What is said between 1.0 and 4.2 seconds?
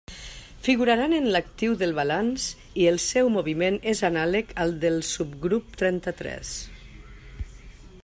en l'actiu del balanç i el seu moviment és